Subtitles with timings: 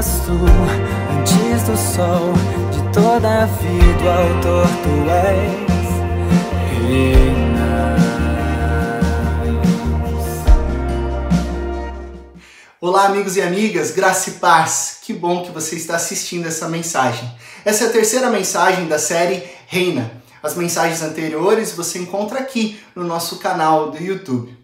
[0.00, 0.32] manifesto
[1.18, 2.32] antes do sol
[2.72, 5.70] de toda a vida, autor tu és.
[12.80, 15.00] Olá, amigos e amigas, graça e paz.
[15.02, 17.30] Que bom que você está assistindo essa mensagem.
[17.62, 20.10] Essa é a terceira mensagem da série Reina.
[20.42, 24.59] As mensagens anteriores você encontra aqui no nosso canal do YouTube.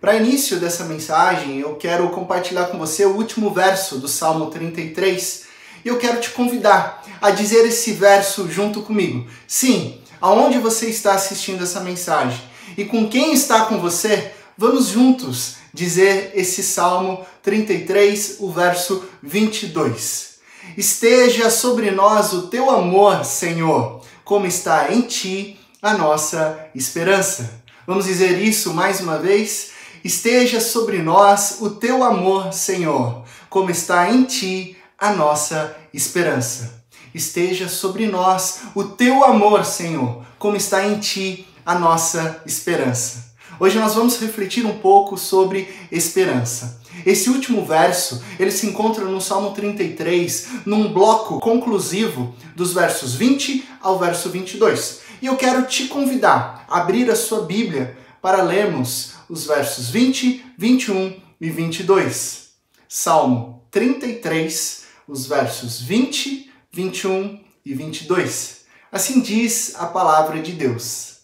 [0.00, 5.42] Para início dessa mensagem, eu quero compartilhar com você o último verso do Salmo 33
[5.84, 9.28] e eu quero te convidar a dizer esse verso junto comigo.
[9.44, 12.40] Sim, aonde você está assistindo essa mensagem
[12.76, 20.38] e com quem está com você, vamos juntos dizer esse Salmo 33, o verso 22.
[20.76, 27.62] Esteja sobre nós o teu amor, Senhor, como está em ti a nossa esperança.
[27.84, 29.76] Vamos dizer isso mais uma vez?
[30.04, 36.84] Esteja sobre nós o teu amor, Senhor, como está em ti a nossa esperança.
[37.14, 43.28] Esteja sobre nós o teu amor, Senhor, como está em ti a nossa esperança.
[43.58, 46.80] Hoje nós vamos refletir um pouco sobre esperança.
[47.04, 53.68] Esse último verso, ele se encontra no Salmo 33, num bloco conclusivo dos versos 20
[53.80, 55.00] ao verso 22.
[55.20, 60.54] E eu quero te convidar a abrir a sua Bíblia para lermos os versos 20,
[60.56, 62.48] 21 e 22.
[62.88, 68.64] Salmo 33, os versos 20, 21 e 22.
[68.90, 71.18] Assim diz a palavra de Deus.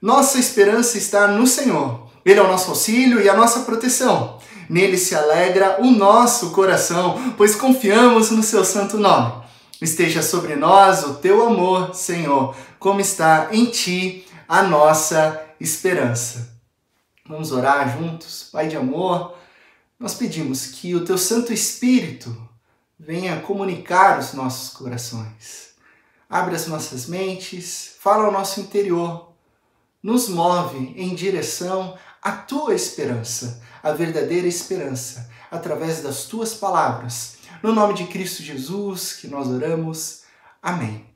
[0.00, 2.10] Nossa esperança está no Senhor.
[2.24, 4.38] Ele é o nosso auxílio e a nossa proteção.
[4.68, 9.32] Nele se alegra o nosso coração, pois confiamos no seu santo nome.
[9.80, 15.49] Esteja sobre nós o teu amor, Senhor, como está em ti a nossa esperança.
[17.28, 18.48] Vamos orar juntos.
[18.50, 19.36] Pai de amor,
[19.98, 22.34] nós pedimos que o teu Santo Espírito
[22.98, 25.70] venha comunicar os nossos corações.
[26.28, 29.32] Abre as nossas mentes, fala ao nosso interior,
[30.02, 37.36] nos move em direção à tua esperança, a verdadeira esperança, através das tuas palavras.
[37.62, 40.22] No nome de Cristo Jesus que nós oramos.
[40.62, 41.09] Amém.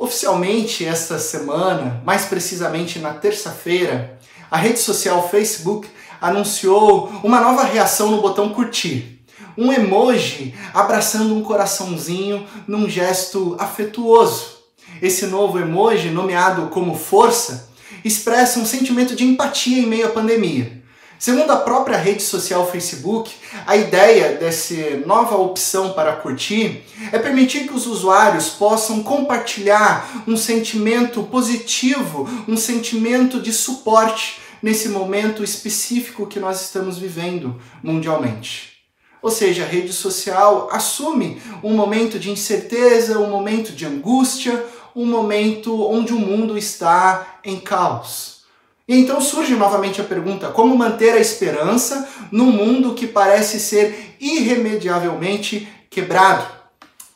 [0.00, 4.18] Oficialmente, esta semana, mais precisamente na terça-feira,
[4.50, 5.86] a rede social Facebook
[6.18, 9.22] anunciou uma nova reação no botão curtir.
[9.58, 14.60] Um emoji abraçando um coraçãozinho num gesto afetuoso.
[15.02, 17.68] Esse novo emoji, nomeado como força,
[18.02, 20.79] expressa um sentimento de empatia em meio à pandemia.
[21.20, 23.30] Segundo a própria rede social Facebook,
[23.66, 26.82] a ideia dessa nova opção para curtir
[27.12, 34.88] é permitir que os usuários possam compartilhar um sentimento positivo, um sentimento de suporte nesse
[34.88, 38.78] momento específico que nós estamos vivendo mundialmente.
[39.20, 44.64] Ou seja, a rede social assume um momento de incerteza, um momento de angústia,
[44.96, 48.29] um momento onde o mundo está em caos.
[48.90, 54.16] E então surge novamente a pergunta: como manter a esperança num mundo que parece ser
[54.20, 56.60] irremediavelmente quebrado?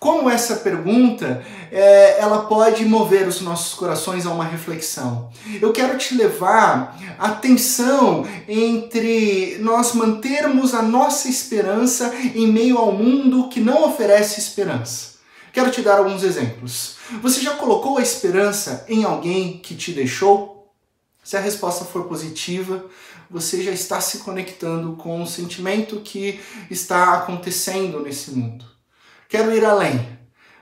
[0.05, 1.43] como essa pergunta
[1.73, 5.31] é, ela pode mover os nossos corações a uma reflexão.
[5.63, 12.93] Eu quero te levar a atenção entre nós mantermos a nossa esperança em meio ao
[12.93, 15.15] mundo que não oferece esperança.
[15.55, 16.97] Quero te dar alguns exemplos.
[17.23, 20.54] Você já colocou a esperança em alguém que te deixou?
[21.25, 22.85] Se a resposta for positiva,
[23.31, 26.39] você já está se conectando com o sentimento que
[26.71, 28.67] está acontecendo nesse mundo.
[29.27, 30.07] Quero ir além.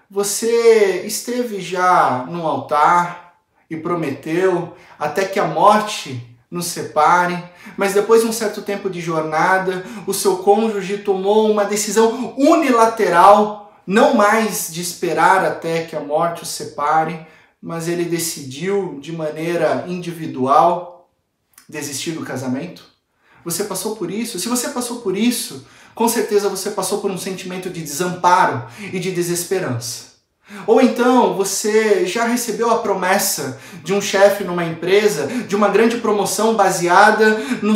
[0.09, 3.35] Você esteve já no altar
[3.69, 7.43] e prometeu até que a morte nos separe,
[7.77, 13.75] mas depois de um certo tempo de jornada, o seu cônjuge tomou uma decisão unilateral,
[13.85, 17.27] não mais de esperar até que a morte o separe,
[17.63, 21.09] mas ele decidiu de maneira individual
[21.69, 22.85] desistir do casamento?
[23.45, 24.39] Você passou por isso?
[24.39, 25.65] Se você passou por isso,
[25.95, 30.12] com certeza você passou por um sentimento de desamparo e de desesperança.
[30.67, 35.97] Ou então você já recebeu a promessa de um chefe numa empresa, de uma grande
[35.99, 37.75] promoção baseada no,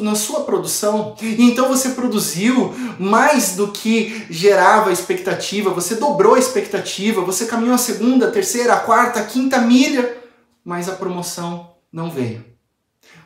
[0.00, 6.34] na sua produção, e então você produziu mais do que gerava a expectativa, você dobrou
[6.34, 10.16] a expectativa, você caminhou a segunda, a terceira, a quarta, a quinta milha,
[10.64, 12.44] mas a promoção não veio.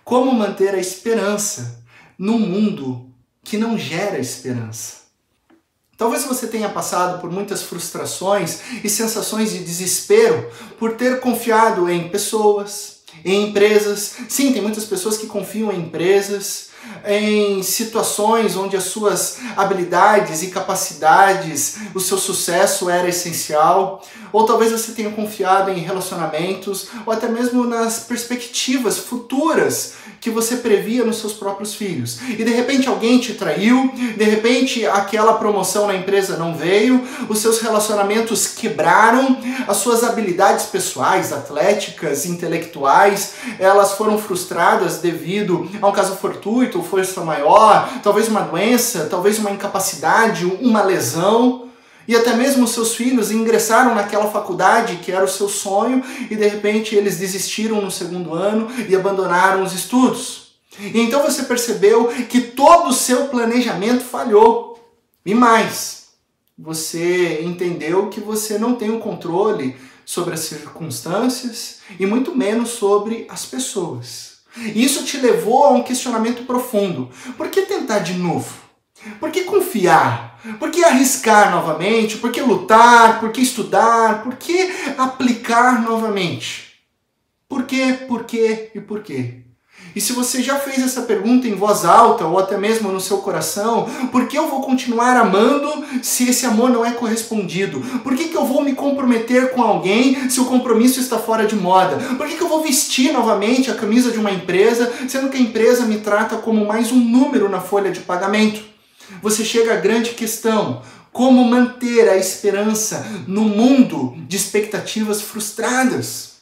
[0.05, 1.83] Como manter a esperança
[2.19, 3.13] num mundo
[3.43, 4.98] que não gera esperança.
[5.99, 10.49] Talvez você tenha passado por muitas frustrações e sensações de desespero
[10.79, 14.15] por ter confiado em pessoas, em empresas.
[14.29, 16.69] Sim, tem muitas pessoas que confiam em empresas,
[17.07, 24.03] em situações onde as suas habilidades e capacidades, o seu sucesso era essencial,
[24.33, 30.57] ou talvez você tenha confiado em relacionamentos, ou até mesmo nas perspectivas futuras que você
[30.57, 32.19] previa nos seus próprios filhos.
[32.29, 37.39] E de repente alguém te traiu, de repente aquela promoção na empresa não veio, os
[37.39, 45.93] seus relacionamentos quebraram, as suas habilidades pessoais, atléticas, intelectuais, elas foram frustradas devido a um
[45.93, 51.69] caso fortuito, força maior, talvez uma doença, talvez uma incapacidade, uma lesão.
[52.07, 56.49] E até mesmo seus filhos ingressaram naquela faculdade que era o seu sonho e de
[56.49, 60.53] repente eles desistiram no segundo ano e abandonaram os estudos.
[60.79, 64.79] E então você percebeu que todo o seu planejamento falhou.
[65.27, 66.09] E mais,
[66.57, 73.27] você entendeu que você não tem o controle sobre as circunstâncias e muito menos sobre
[73.29, 74.38] as pessoas.
[74.57, 77.11] Isso te levou a um questionamento profundo.
[77.37, 78.53] Por que tentar de novo?
[79.21, 80.41] Por que confiar?
[80.59, 82.17] Por que arriscar novamente?
[82.19, 83.21] Por que lutar?
[83.21, 84.23] Por que estudar?
[84.23, 86.69] Por que aplicar novamente?
[87.49, 87.99] Por quê?
[88.07, 89.48] Por quê e por quê?
[89.95, 93.19] E se você já fez essa pergunta em voz alta ou até mesmo no seu
[93.19, 97.81] coração, por que eu vou continuar amando se esse amor não é correspondido?
[98.03, 101.57] Por que, que eu vou me comprometer com alguém se o compromisso está fora de
[101.57, 101.97] moda?
[102.17, 105.41] Por que, que eu vou vestir novamente a camisa de uma empresa, sendo que a
[105.41, 108.63] empresa me trata como mais um número na folha de pagamento?
[109.23, 110.83] Você chega à grande questão:
[111.13, 116.38] como manter a esperança no mundo de expectativas frustradas?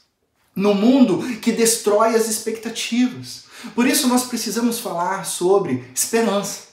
[0.56, 3.44] No mundo que destrói as expectativas.
[3.74, 6.66] Por isso nós precisamos falar sobre esperança.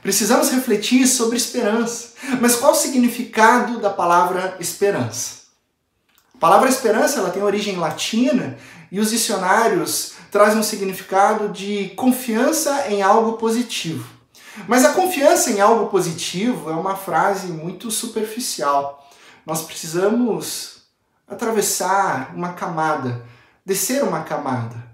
[0.00, 2.12] Precisamos refletir sobre esperança.
[2.40, 5.42] Mas qual o significado da palavra esperança?
[6.34, 8.56] A palavra esperança ela tem origem latina
[8.90, 14.08] e os dicionários trazem um significado de confiança em algo positivo.
[14.68, 19.08] Mas a confiança em algo positivo é uma frase muito superficial.
[19.46, 20.81] Nós precisamos
[21.32, 23.24] atravessar uma camada,
[23.64, 24.90] descer uma camada.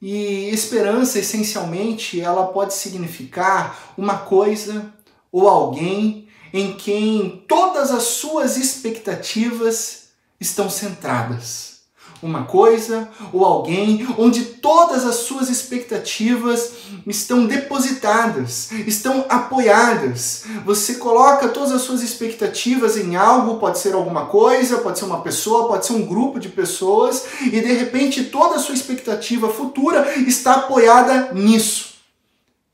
[0.00, 4.92] E esperança, essencialmente, ela pode significar uma coisa
[5.32, 10.10] ou alguém em quem todas as suas expectativas
[10.40, 11.77] estão centradas
[12.22, 16.72] uma coisa ou alguém onde todas as suas expectativas
[17.06, 20.44] estão depositadas, estão apoiadas.
[20.64, 25.20] Você coloca todas as suas expectativas em algo, pode ser alguma coisa, pode ser uma
[25.20, 30.06] pessoa, pode ser um grupo de pessoas, e de repente toda a sua expectativa futura
[30.26, 31.97] está apoiada nisso.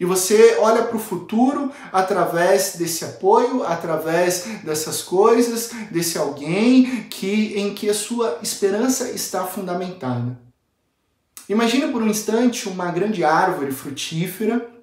[0.04, 7.58] E você olha para o futuro através desse apoio, através dessas coisas, desse alguém que
[7.58, 10.38] em que a sua esperança está fundamentada.
[11.48, 14.73] Imagine por um instante uma grande árvore frutífera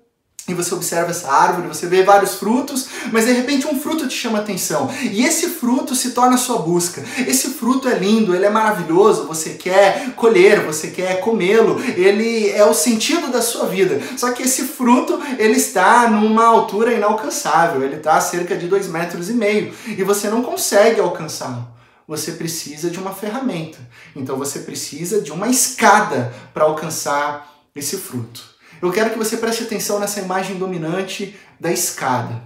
[0.51, 4.13] e você observa essa árvore, você vê vários frutos, mas de repente um fruto te
[4.13, 4.89] chama atenção.
[5.01, 7.03] E esse fruto se torna a sua busca.
[7.27, 12.65] Esse fruto é lindo, ele é maravilhoso, você quer colher, você quer comê-lo, ele é
[12.65, 14.01] o sentido da sua vida.
[14.17, 18.87] Só que esse fruto, ele está numa altura inalcançável, ele está a cerca de dois
[18.87, 21.67] metros e meio, e você não consegue alcançá-lo.
[22.07, 23.77] Você precisa de uma ferramenta.
[24.15, 28.50] Então você precisa de uma escada para alcançar esse fruto.
[28.81, 32.41] Eu quero que você preste atenção nessa imagem dominante da escada.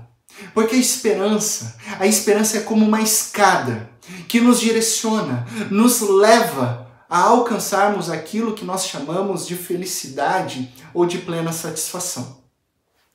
[0.53, 3.89] Porque a esperança, a esperança é como uma escada
[4.27, 11.19] que nos direciona, nos leva a alcançarmos aquilo que nós chamamos de felicidade ou de
[11.19, 12.43] plena satisfação.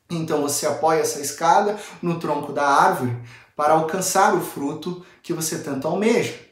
[0.09, 3.17] Então você apoia essa escada no tronco da árvore
[3.55, 6.50] para alcançar o fruto que você tanto almeja.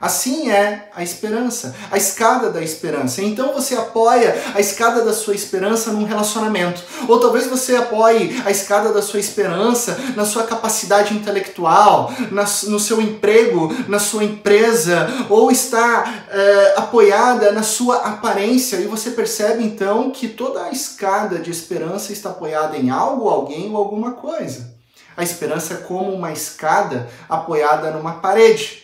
[0.00, 3.20] Assim é a esperança, a escada da esperança.
[3.20, 6.82] Então você apoia a escada da sua esperança num relacionamento.
[7.06, 12.80] Ou talvez você apoie a escada da sua esperança na sua capacidade intelectual, na, no
[12.80, 18.76] seu emprego, na sua empresa, ou está é, apoiada na sua aparência.
[18.76, 23.70] E você percebe então que toda a escada de esperança está apoiada em algo, alguém
[23.70, 24.72] ou alguma coisa.
[25.14, 28.79] A esperança é como uma escada apoiada numa parede.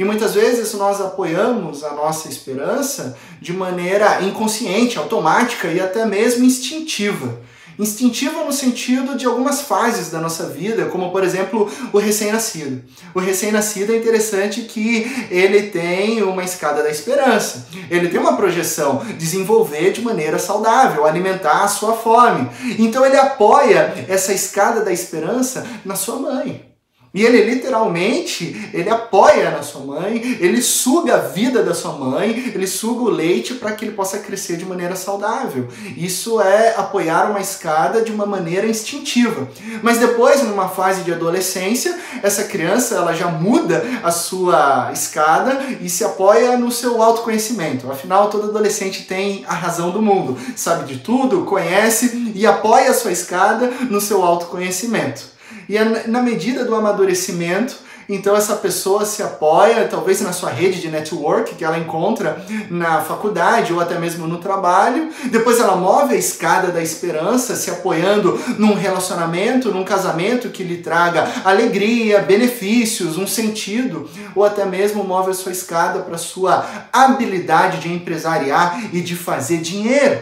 [0.00, 6.42] E muitas vezes nós apoiamos a nossa esperança de maneira inconsciente, automática e até mesmo
[6.42, 7.38] instintiva.
[7.78, 12.82] Instintiva no sentido de algumas fases da nossa vida, como por exemplo o recém-nascido.
[13.14, 17.66] O recém-nascido é interessante que ele tem uma escada da esperança.
[17.90, 22.48] Ele tem uma projeção, desenvolver de maneira saudável, alimentar a sua fome.
[22.78, 26.69] Então ele apoia essa escada da esperança na sua mãe.
[27.12, 32.52] E ele literalmente, ele apoia na sua mãe, ele suga a vida da sua mãe,
[32.54, 35.66] ele suga o leite para que ele possa crescer de maneira saudável.
[35.96, 39.48] Isso é apoiar uma escada de uma maneira instintiva.
[39.82, 45.90] Mas depois, numa fase de adolescência, essa criança ela já muda a sua escada e
[45.90, 47.90] se apoia no seu autoconhecimento.
[47.90, 52.94] Afinal, todo adolescente tem a razão do mundo, sabe de tudo, conhece e apoia a
[52.94, 55.39] sua escada no seu autoconhecimento.
[55.70, 57.76] E é na medida do amadurecimento,
[58.08, 63.00] então essa pessoa se apoia, talvez na sua rede de network que ela encontra na
[63.02, 65.12] faculdade ou até mesmo no trabalho.
[65.26, 70.78] Depois ela move a escada da esperança, se apoiando num relacionamento, num casamento que lhe
[70.78, 77.78] traga alegria, benefícios, um sentido, ou até mesmo move a sua escada para sua habilidade
[77.78, 80.20] de empresariar e de fazer dinheiro.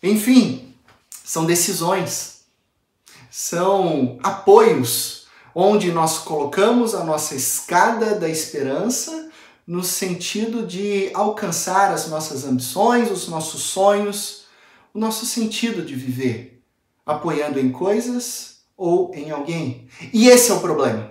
[0.00, 0.72] Enfim,
[1.24, 2.33] são decisões
[3.36, 9.28] são apoios onde nós colocamos a nossa escada da esperança
[9.66, 14.44] no sentido de alcançar as nossas ambições, os nossos sonhos,
[14.94, 16.62] o nosso sentido de viver,
[17.04, 19.88] apoiando em coisas ou em alguém.
[20.12, 21.10] E esse é o problema.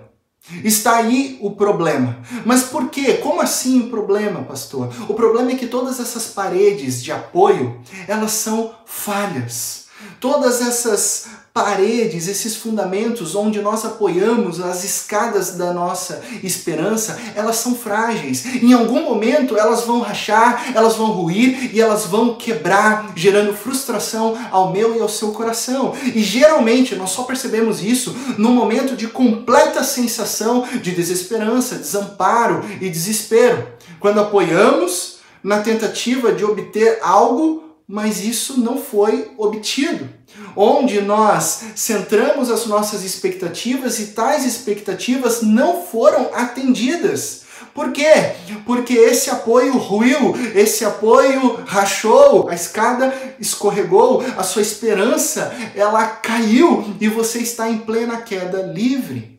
[0.64, 2.22] Está aí o problema.
[2.46, 3.18] Mas por quê?
[3.18, 4.90] Como assim o problema, pastor?
[5.10, 9.84] O problema é que todas essas paredes de apoio, elas são falhas.
[10.20, 17.76] Todas essas paredes, esses fundamentos onde nós apoiamos as escadas da nossa esperança, elas são
[17.76, 18.44] frágeis.
[18.60, 24.36] Em algum momento elas vão rachar, elas vão ruir e elas vão quebrar, gerando frustração
[24.50, 25.94] ao meu e ao seu coração.
[26.12, 32.90] E geralmente nós só percebemos isso no momento de completa sensação de desesperança, desamparo e
[32.90, 33.64] desespero.
[34.00, 40.08] Quando apoiamos na tentativa de obter algo, mas isso não foi obtido
[40.56, 47.42] onde nós centramos as nossas expectativas e tais expectativas não foram atendidas.
[47.74, 48.34] Por quê?
[48.64, 56.94] Porque esse apoio ruiu, esse apoio rachou, a escada escorregou, a sua esperança ela caiu
[57.00, 59.33] e você está em plena queda livre.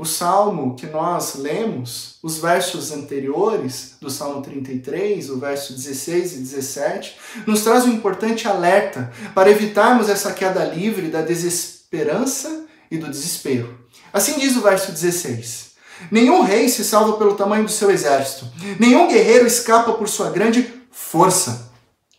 [0.00, 6.36] O salmo que nós lemos, os versos anteriores do Salmo 33, o verso 16 e
[6.38, 13.10] 17, nos traz um importante alerta para evitarmos essa queda livre da desesperança e do
[13.10, 13.78] desespero.
[14.10, 15.72] Assim diz o verso 16:
[16.10, 18.46] Nenhum rei se salva pelo tamanho do seu exército,
[18.78, 21.70] nenhum guerreiro escapa por sua grande força.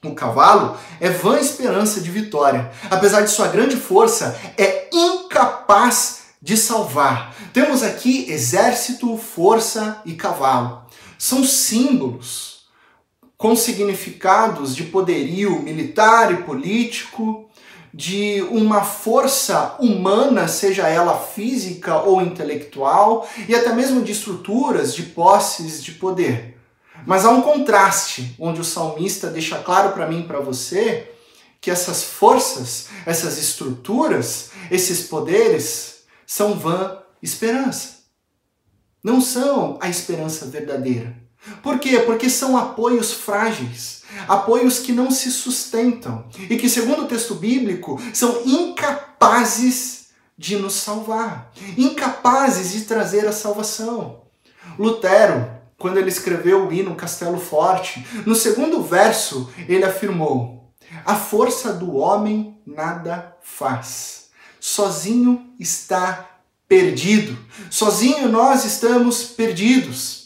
[0.05, 2.71] O cavalo é vã esperança de vitória.
[2.91, 7.36] Apesar de sua grande força, é incapaz de salvar.
[7.53, 10.86] Temos aqui exército, força e cavalo.
[11.17, 12.65] São símbolos
[13.38, 17.50] com significados de poderio militar e político,
[17.93, 25.03] de uma força humana, seja ela física ou intelectual, e até mesmo de estruturas, de
[25.03, 26.57] posses de poder.
[27.05, 31.12] Mas há um contraste, onde o salmista deixa claro para mim e para você
[31.60, 35.90] que essas forças, essas estruturas, esses poderes
[36.31, 38.05] são vã esperança.
[39.03, 41.13] Não são a esperança verdadeira.
[41.61, 42.00] Por quê?
[42.00, 48.01] Porque são apoios frágeis, apoios que não se sustentam e que, segundo o texto bíblico,
[48.13, 50.05] são incapazes
[50.38, 54.21] de nos salvar, incapazes de trazer a salvação.
[54.79, 60.71] Lutero, quando ele escreveu o hino Castelo Forte, no segundo verso ele afirmou:
[61.05, 64.20] A força do homem nada faz
[64.62, 66.30] sozinho está
[66.68, 67.38] perdido.
[67.70, 70.20] Sozinho nós estamos perdidos.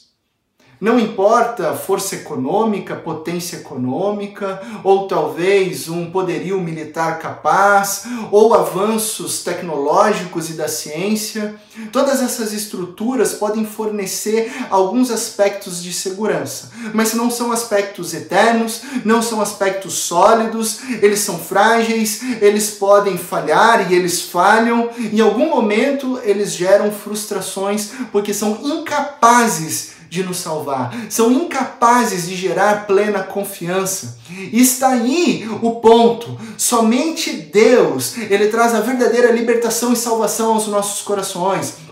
[0.86, 10.51] Não importa força econômica, potência econômica, ou talvez um poderio militar capaz, ou avanços tecnológicos
[10.51, 11.56] e da ciência,
[11.92, 19.24] todas essas estruturas podem fornecer alguns aspectos de segurança, mas não são aspectos eternos, não
[19.24, 26.22] são aspectos sólidos, eles são frágeis, eles podem falhar e eles falham, em algum momento
[26.24, 34.17] eles geram frustrações porque são incapazes de nos salvar, são incapazes de gerar plena confiança.
[34.29, 36.39] E está aí o ponto.
[36.57, 41.85] Somente Deus, ele traz a verdadeira libertação e salvação aos nossos corações.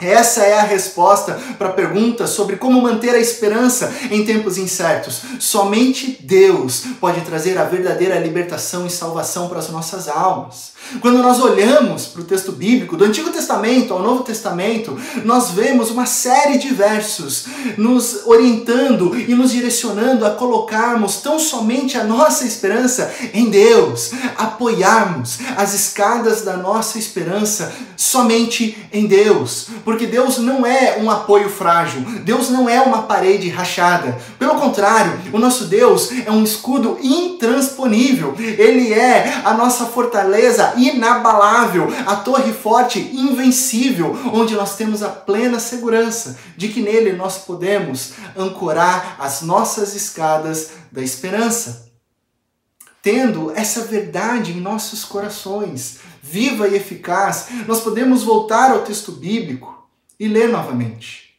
[0.00, 5.20] Essa é a resposta para a pergunta sobre como manter a esperança em tempos incertos.
[5.38, 10.70] Somente Deus pode trazer a verdadeira libertação e salvação para as nossas almas.
[11.00, 15.90] Quando nós olhamos para o texto bíblico, do Antigo Testamento ao Novo Testamento, nós vemos
[15.90, 22.44] uma série de versos nos orientando e nos direcionando a colocarmos tão somente a nossa
[22.44, 30.64] esperança em Deus, apoiarmos as escadas da nossa esperança somente em Deus, porque Deus não
[30.64, 34.18] é um apoio frágil, Deus não é uma parede rachada.
[34.38, 41.88] Pelo contrário, o nosso Deus é um escudo intransponível, ele é a nossa fortaleza inabalável,
[42.06, 48.12] a torre forte, invencível, onde nós temos a plena segurança de que nele nós podemos
[48.36, 51.90] ancorar as nossas escadas da esperança.
[53.02, 59.88] Tendo essa verdade em nossos corações, viva e eficaz, nós podemos voltar ao texto bíblico
[60.18, 61.30] e ler novamente.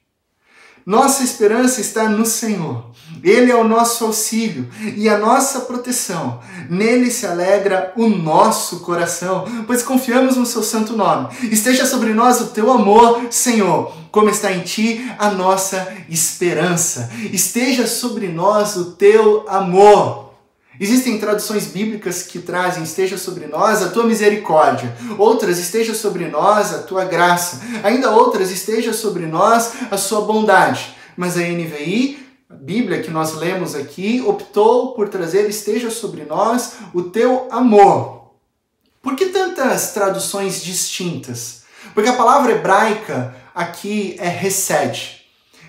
[0.86, 2.91] Nossa esperança está no Senhor.
[3.24, 6.39] Ele é o nosso auxílio e a nossa proteção.
[6.69, 11.29] Nele se alegra o nosso coração, pois confiamos no seu santo nome.
[11.51, 17.12] Esteja sobre nós o teu amor, Senhor, como está em ti a nossa esperança.
[17.31, 20.20] Esteja sobre nós o teu amor.
[20.81, 26.73] Existem traduções bíblicas que trazem esteja sobre nós a tua misericórdia, outras esteja sobre nós
[26.73, 30.97] a tua graça, ainda outras esteja sobre nós a sua bondade.
[31.15, 36.77] Mas a NVI, a Bíblia que nós lemos aqui, optou por trazer esteja sobre nós
[36.95, 38.31] o teu amor.
[39.03, 41.61] Por que tantas traduções distintas?
[41.93, 45.21] Porque a palavra hebraica aqui é recede.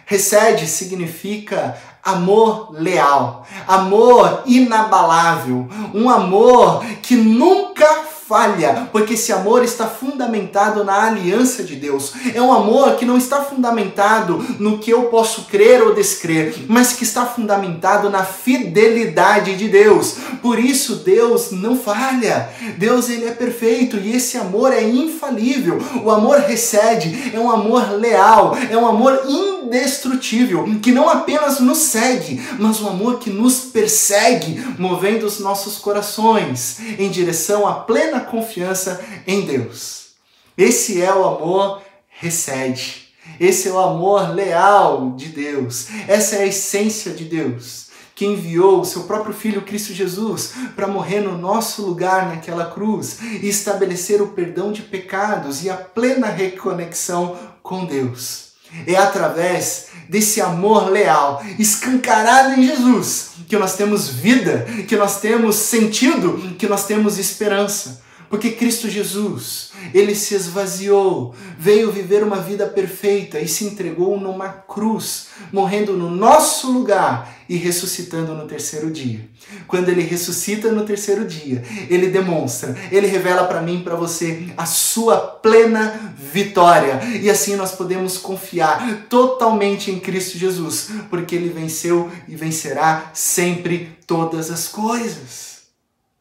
[0.06, 9.86] Recede significa amor leal, amor inabalável, um amor que nunca falha, porque esse amor está
[9.86, 12.12] fundamentado na aliança de Deus.
[12.34, 16.92] É um amor que não está fundamentado no que eu posso crer ou descrer, mas
[16.92, 20.16] que está fundamentado na fidelidade de Deus.
[20.40, 22.48] Por isso Deus não falha.
[22.78, 25.78] Deus ele é perfeito e esse amor é infalível.
[26.04, 31.78] O amor recede, é um amor leal, é um amor indestrutível, que não apenas nos
[31.78, 38.11] segue, mas um amor que nos persegue, movendo os nossos corações em direção à plena
[38.20, 40.12] confiança em Deus.
[40.56, 43.08] Esse é o amor recede.
[43.40, 45.88] Esse é o amor leal de Deus.
[46.06, 50.86] Essa é a essência de Deus, que enviou o seu próprio filho Cristo Jesus para
[50.86, 56.28] morrer no nosso lugar naquela cruz e estabelecer o perdão de pecados e a plena
[56.28, 58.51] reconexão com Deus.
[58.86, 65.56] É através desse amor leal, escancarado em Jesus, que nós temos vida, que nós temos
[65.56, 68.02] sentido, que nós temos esperança.
[68.32, 74.48] Porque Cristo Jesus, ele se esvaziou, veio viver uma vida perfeita e se entregou numa
[74.48, 79.28] cruz, morrendo no nosso lugar e ressuscitando no terceiro dia.
[79.68, 84.64] Quando ele ressuscita no terceiro dia, ele demonstra, ele revela para mim para você a
[84.64, 87.02] sua plena vitória.
[87.20, 93.94] E assim nós podemos confiar totalmente em Cristo Jesus, porque ele venceu e vencerá sempre
[94.06, 95.64] todas as coisas.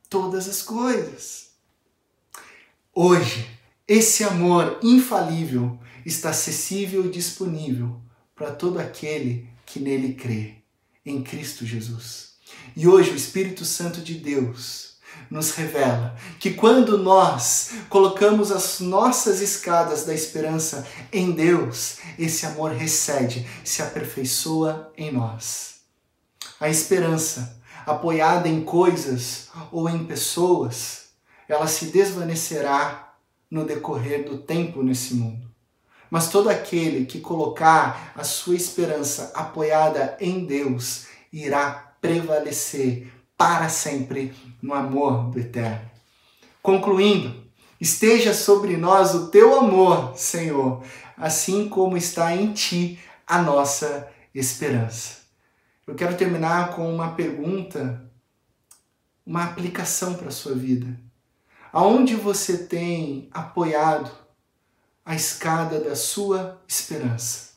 [0.10, 1.41] Todas as coisas.
[2.94, 3.50] Hoje,
[3.88, 8.02] esse amor infalível está acessível e disponível
[8.36, 10.56] para todo aquele que nele crê,
[11.06, 12.34] em Cristo Jesus.
[12.76, 14.98] E hoje o Espírito Santo de Deus
[15.30, 22.74] nos revela que quando nós colocamos as nossas escadas da esperança em Deus, esse amor
[22.74, 25.76] recede, se aperfeiçoa em nós.
[26.60, 31.01] A esperança, apoiada em coisas ou em pessoas,
[31.52, 33.14] ela se desvanecerá
[33.50, 35.52] no decorrer do tempo nesse mundo.
[36.10, 44.34] Mas todo aquele que colocar a sua esperança apoiada em Deus irá prevalecer para sempre
[44.62, 45.92] no amor do Eterno.
[46.62, 47.44] Concluindo,
[47.82, 50.82] esteja sobre nós o teu amor, Senhor,
[51.18, 55.18] assim como está em ti a nossa esperança.
[55.86, 58.10] Eu quero terminar com uma pergunta,
[59.26, 61.11] uma aplicação para a sua vida.
[61.74, 64.12] Aonde você tem apoiado
[65.06, 67.52] a escada da sua esperança?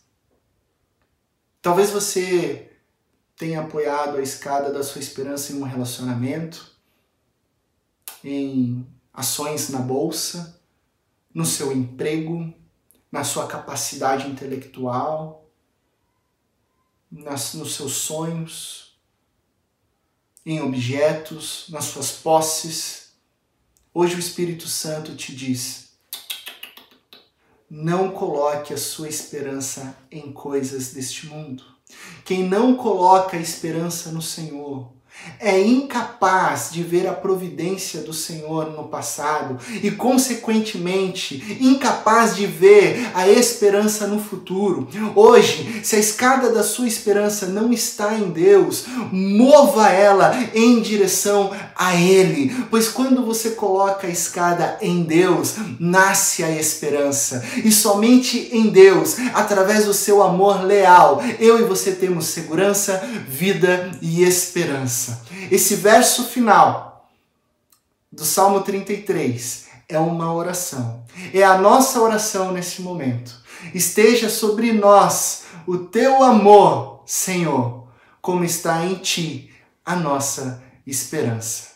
[1.60, 2.70] Talvez você
[3.36, 6.70] tenha apoiado a escada da sua esperança em um relacionamento,
[8.22, 10.60] em ações na bolsa,
[11.34, 12.54] no seu emprego,
[13.10, 15.50] na sua capacidade intelectual,
[17.10, 18.96] nas, nos seus sonhos,
[20.46, 23.03] em objetos, nas suas posses
[23.96, 25.90] Hoje o Espírito Santo te diz:
[27.70, 31.62] não coloque a sua esperança em coisas deste mundo.
[32.24, 34.92] Quem não coloca a esperança no Senhor
[35.40, 43.10] é incapaz de ver a providência do Senhor no passado e, consequentemente, incapaz de ver
[43.14, 44.88] a esperança no futuro.
[45.14, 51.50] Hoje, se a escada da sua esperança não está em Deus, mova ela em direção
[51.76, 58.50] a Ele, pois quando você coloca a escada em Deus, nasce a esperança, e somente
[58.52, 65.13] em Deus, através do seu amor leal, eu e você temos segurança, vida e esperança.
[65.50, 67.10] Esse verso final
[68.10, 71.04] do Salmo 33 é uma oração.
[71.32, 73.42] É a nossa oração nesse momento.
[73.74, 77.88] Esteja sobre nós o teu amor, Senhor,
[78.20, 79.52] como está em ti
[79.84, 81.68] a nossa esperança.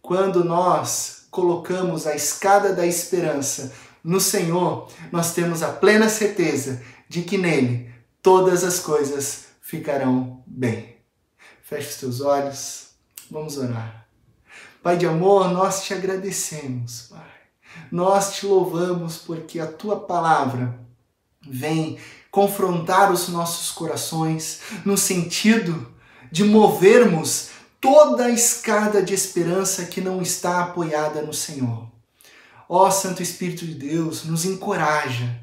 [0.00, 3.72] Quando nós colocamos a escada da esperança
[4.02, 7.90] no Senhor, nós temos a plena certeza de que nele
[8.22, 10.96] todas as coisas ficarão bem.
[11.62, 12.83] Feche os teus olhos,
[13.30, 14.06] vamos orar.
[14.82, 17.34] Pai de amor, nós te agradecemos, Pai.
[17.90, 20.78] Nós te louvamos porque a tua palavra
[21.40, 21.98] vem
[22.30, 25.92] confrontar os nossos corações no sentido
[26.30, 31.86] de movermos toda a escada de esperança que não está apoiada no Senhor.
[32.68, 35.40] Ó Santo Espírito de Deus, nos encoraja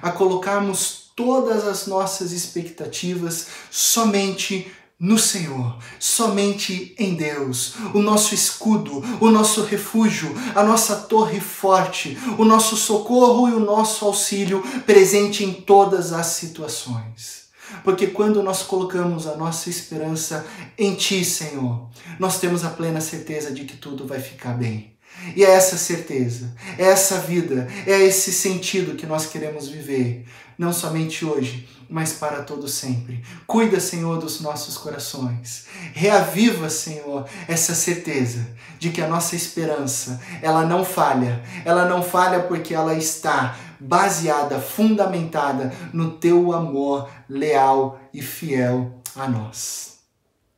[0.00, 9.02] a colocarmos todas as nossas expectativas somente no Senhor, somente em Deus, o nosso escudo,
[9.18, 15.42] o nosso refúgio, a nossa torre forte, o nosso socorro e o nosso auxílio presente
[15.42, 17.48] em todas as situações.
[17.82, 20.44] Porque quando nós colocamos a nossa esperança
[20.76, 24.92] em Ti, Senhor, nós temos a plena certeza de que tudo vai ficar bem.
[25.34, 30.26] E é essa certeza, é essa vida, é esse sentido que nós queremos viver,
[30.58, 33.22] não somente hoje, mas para todo sempre.
[33.46, 35.66] Cuida, Senhor, dos nossos corações.
[35.92, 38.46] Reaviva, Senhor, essa certeza
[38.78, 41.42] de que a nossa esperança, ela não falha.
[41.64, 49.28] Ela não falha porque ela está baseada, fundamentada no teu amor leal e fiel a
[49.28, 49.98] nós.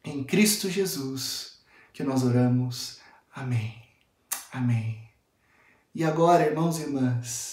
[0.04, 1.58] Em Cristo Jesus
[1.92, 2.98] que nós oramos.
[3.34, 3.74] Amém.
[4.52, 5.00] Amém.
[5.94, 7.51] E agora, irmãos e irmãs,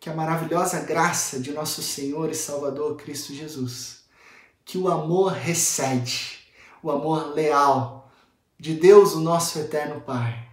[0.00, 4.02] que a maravilhosa graça de nosso Senhor e Salvador Cristo Jesus,
[4.64, 6.38] que o amor recede,
[6.82, 8.12] o amor leal
[8.58, 10.48] de Deus, o nosso eterno Pai,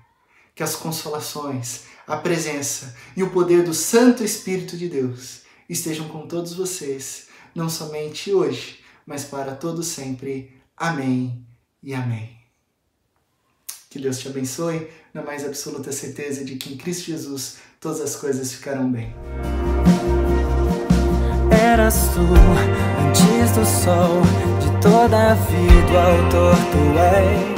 [0.54, 6.28] que as consolações, a presença e o poder do Santo Espírito de Deus estejam com
[6.28, 10.56] todos vocês, não somente hoje, mas para todo sempre.
[10.78, 11.46] Amém
[11.82, 12.36] e amém.
[13.90, 18.16] Que Deus te abençoe na mais absoluta certeza de que em Cristo Jesus todas as
[18.16, 19.14] coisas ficarão bem.
[21.52, 22.22] Eras tu,
[23.06, 24.24] antes do sol,
[24.60, 27.56] de toda a vida, o autor tu és.